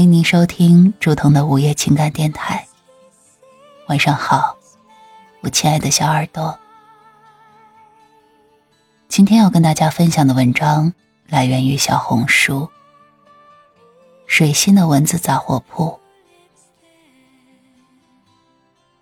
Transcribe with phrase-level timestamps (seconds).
[0.00, 2.66] 欢迎您收听竹筒的午夜情感电台。
[3.88, 4.56] 晚上好，
[5.42, 6.58] 我亲爱的小耳朵。
[9.08, 10.90] 今天要跟大家分享的文章
[11.26, 12.66] 来源于小红书
[14.26, 16.00] “水星的文字杂货铺”。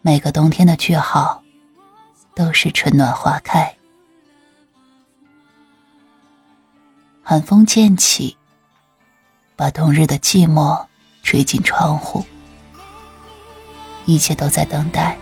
[0.02, 1.40] 每个冬天的句号，
[2.34, 3.72] 都是春暖花开。
[7.22, 8.36] 寒风渐起。
[9.54, 10.86] 把冬日的寂寞
[11.22, 12.24] 吹进窗户，
[14.06, 15.16] 一切都在等待，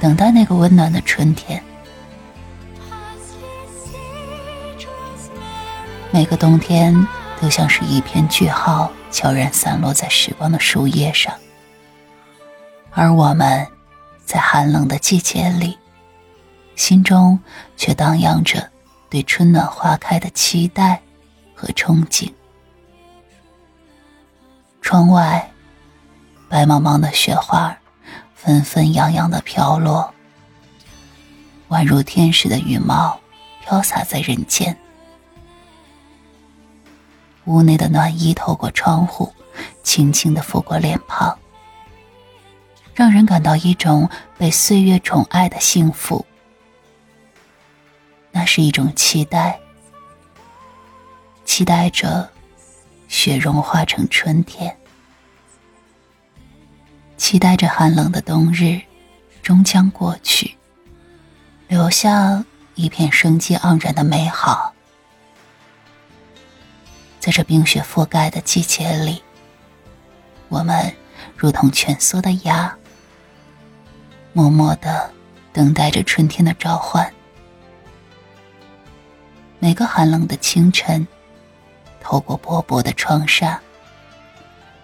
[0.00, 1.62] 等待那个温暖的春天。
[6.10, 7.06] 每个冬天
[7.40, 11.32] 都像是一片句号，悄然散落在时光的树叶上，
[12.90, 13.64] 而我们，
[14.24, 15.78] 在寒冷的季节里，
[16.74, 17.38] 心中
[17.76, 18.68] 却荡漾着
[19.08, 21.00] 对春暖花开的期待
[21.54, 22.28] 和憧憬。
[24.90, 25.48] 窗外，
[26.48, 27.78] 白茫茫的雪花
[28.34, 30.12] 纷纷扬扬的飘落，
[31.68, 33.20] 宛如天使的羽毛
[33.60, 34.76] 飘洒在人间。
[37.44, 39.32] 屋内的暖意透过窗户，
[39.84, 41.38] 轻轻的拂过脸庞，
[42.92, 46.26] 让人感到一种被岁月宠爱的幸福。
[48.32, 49.56] 那是一种期待，
[51.44, 52.28] 期待着。
[53.06, 54.78] 雪融化成春天，
[57.20, 58.80] 期待着寒冷的冬日
[59.42, 60.56] 终将过去，
[61.68, 62.42] 留下
[62.74, 64.72] 一片生机盎然的美好。
[67.20, 69.22] 在这冰雪覆盖的季节里，
[70.48, 70.90] 我们
[71.36, 72.74] 如同蜷缩的鸭，
[74.32, 75.12] 默默的
[75.52, 77.12] 等待着春天的召唤。
[79.58, 81.06] 每个寒冷的清晨。
[82.02, 83.60] 透过薄薄的窗纱，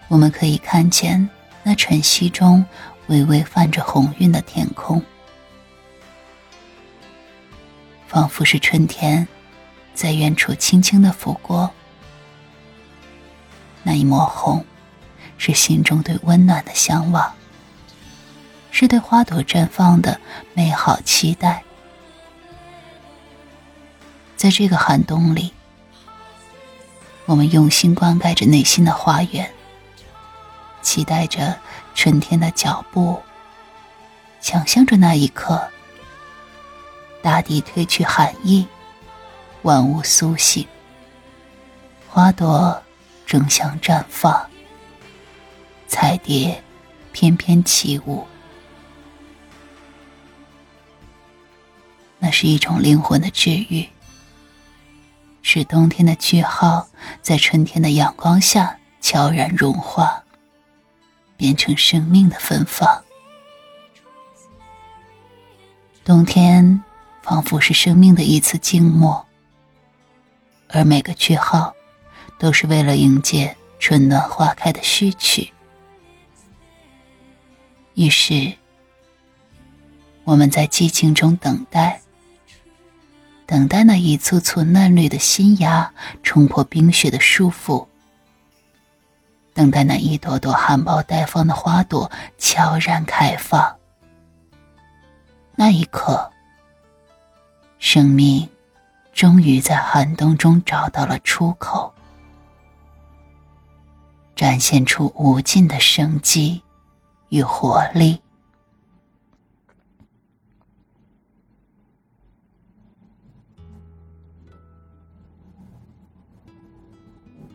[0.09, 1.29] 我们可以看见
[1.69, 2.65] 那晨曦中
[3.09, 5.03] 微微泛着红晕的天空，
[8.07, 9.27] 仿佛是春天
[9.93, 11.69] 在远处轻轻的拂过。
[13.83, 14.65] 那一抹红，
[15.39, 17.35] 是心中对温暖的向往，
[18.71, 20.21] 是对花朵绽放的
[20.55, 21.65] 美好期待。
[24.37, 25.53] 在这个寒冬里。
[27.25, 29.53] 我们用心灌溉着内心的花园，
[30.87, 31.59] 期待着
[31.97, 33.21] 春天的脚步，
[34.41, 35.69] 想象着那一刻，
[37.21, 38.65] 大地褪去寒意，
[39.63, 40.65] 万物苏醒，
[42.09, 42.81] 花朵
[43.27, 44.49] 争相绽放，
[45.89, 46.63] 彩蝶
[47.11, 48.25] 翩翩起舞，
[52.21, 53.89] 那是一种灵魂的治愈。
[55.43, 56.87] 是冬天的句号，
[57.23, 60.23] 在春天的阳光下悄然融化，
[61.37, 63.03] 变成生命的芬芳。
[66.05, 66.83] 冬天
[67.23, 69.27] 仿佛是生命的一次静默，
[70.69, 71.75] 而每个句号，
[72.39, 75.53] 都是为了迎接春暖花开的序曲。
[77.95, 78.53] 于是，
[80.25, 82.01] 我们在寂静中等待。
[83.47, 87.87] 等待那一簇簇嫩绿的新芽冲破冰雪的束缚，
[89.57, 93.75] 等待那一朵朵含苞待放的花朵悄然开放。
[95.55, 96.31] 那一刻，
[97.79, 98.47] 生命
[99.15, 101.91] 终于在寒冬中找到了出口，
[104.35, 106.63] 展现出无尽的生机
[107.31, 108.21] 与活力。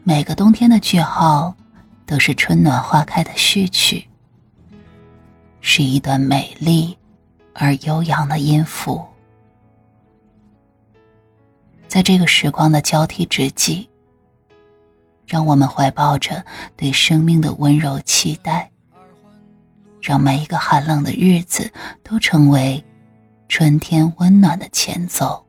[0.04, 1.56] 每个冬天的句号，
[2.12, 4.06] 都是春暖花开的序曲，
[5.62, 6.98] 是一段美丽
[7.54, 9.02] 而悠扬的音符。
[11.88, 13.90] 在这个时光的交替之际，
[15.26, 18.70] 让我们怀抱着对生命的温柔期待，
[20.02, 21.72] 让每一个寒冷的日子
[22.04, 22.84] 都成为
[23.48, 25.46] 春天温暖的前奏。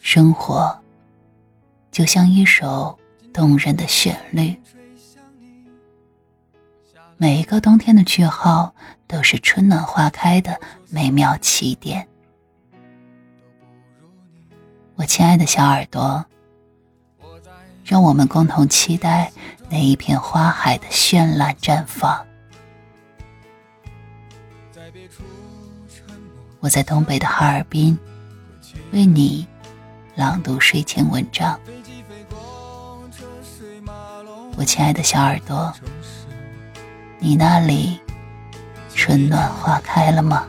[0.00, 0.79] 生活
[1.90, 2.96] 就像一首
[3.32, 4.56] 动人的旋律，
[7.16, 8.72] 每一个冬天的句号
[9.08, 10.58] 都是春暖花开的
[10.88, 12.06] 美妙起点。
[14.94, 16.24] 我亲爱的小耳朵，
[17.84, 19.32] 让我们共同期待
[19.68, 22.24] 那一片花海的绚烂绽放。
[26.60, 27.98] 我在东北的哈尔滨，
[28.92, 29.44] 为你。
[30.16, 31.58] 朗读睡前文章。
[34.60, 35.72] 我亲爱的小耳朵，
[37.18, 37.98] 你那里
[38.94, 40.46] 春暖花开了吗？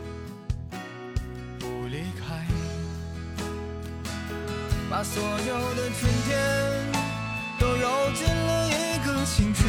[4.90, 6.38] 把所有的春天
[7.58, 9.66] 都揉进了一个清晨，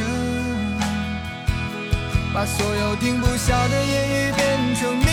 [2.34, 5.06] 把所有停不下的言语变成秘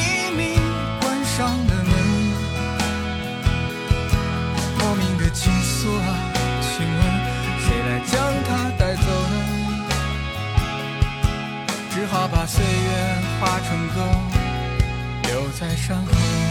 [12.31, 14.01] 把岁月化成歌，
[15.24, 16.50] 留在山河。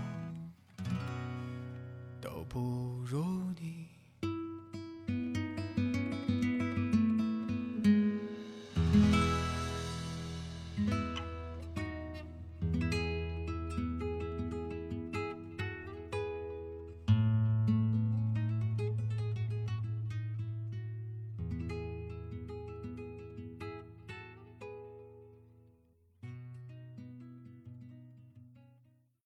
[2.51, 2.59] 不
[3.05, 3.23] 如
[3.61, 3.90] 你。